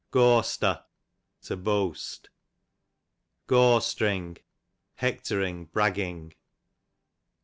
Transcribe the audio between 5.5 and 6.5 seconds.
bragging.